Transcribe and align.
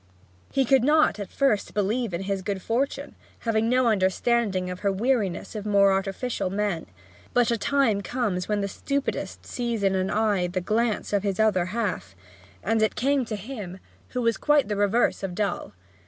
He 0.51 0.65
could 0.65 0.83
not 0.83 1.19
at 1.19 1.29
first 1.29 1.75
believe 1.75 2.11
in 2.11 2.23
his 2.23 2.41
good 2.41 2.63
fortune, 2.63 3.13
having 3.41 3.69
no 3.69 3.85
understanding 3.85 4.67
of 4.71 4.79
her 4.79 4.91
weariness 4.91 5.53
of 5.53 5.63
more 5.63 5.91
artificial 5.93 6.49
men; 6.49 6.87
but 7.35 7.51
a 7.51 7.57
time 7.59 8.01
comes 8.01 8.47
when 8.47 8.61
the 8.61 8.67
stupidest 8.67 9.45
sees 9.45 9.83
in 9.83 9.93
an 9.93 10.09
eye 10.09 10.47
the 10.47 10.59
glance 10.59 11.13
of 11.13 11.21
his 11.21 11.39
other 11.39 11.65
half; 11.65 12.15
and 12.63 12.81
it 12.81 12.95
came 12.95 13.25
to 13.25 13.35
him, 13.35 13.77
who 14.09 14.23
was 14.23 14.37
quite 14.37 14.69
the 14.69 14.75
reverse 14.75 15.21
of 15.21 15.35
dull. 15.35 15.73